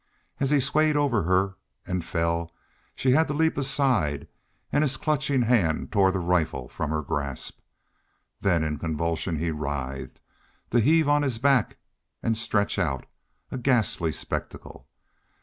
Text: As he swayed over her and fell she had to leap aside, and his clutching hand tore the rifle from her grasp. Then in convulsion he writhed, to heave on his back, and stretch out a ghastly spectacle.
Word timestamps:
As 0.39 0.49
he 0.49 0.59
swayed 0.59 0.97
over 0.97 1.21
her 1.25 1.57
and 1.85 2.03
fell 2.03 2.51
she 2.95 3.11
had 3.11 3.27
to 3.27 3.35
leap 3.35 3.55
aside, 3.55 4.27
and 4.71 4.83
his 4.83 4.97
clutching 4.97 5.43
hand 5.43 5.91
tore 5.91 6.11
the 6.11 6.17
rifle 6.17 6.67
from 6.67 6.89
her 6.89 7.03
grasp. 7.03 7.59
Then 8.39 8.63
in 8.63 8.79
convulsion 8.79 9.35
he 9.35 9.51
writhed, 9.51 10.19
to 10.71 10.79
heave 10.79 11.07
on 11.07 11.21
his 11.21 11.37
back, 11.37 11.77
and 12.23 12.35
stretch 12.35 12.79
out 12.79 13.05
a 13.51 13.59
ghastly 13.59 14.11
spectacle. 14.11 14.87